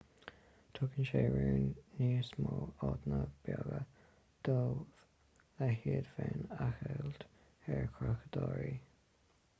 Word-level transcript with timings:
tugann 0.77 1.07
sé 1.09 1.19
sin 1.25 1.35
raon 1.41 1.67
níos 1.97 2.31
mó 2.45 2.53
áiteanna 2.87 3.19
beaga 3.49 3.79
dóibh 4.49 5.05
le 5.61 5.69
hiad 5.85 6.11
féin 6.17 6.45
a 6.67 6.71
cheilt 6.81 7.25
ar 7.29 7.89
chreachadóirí 7.99 8.75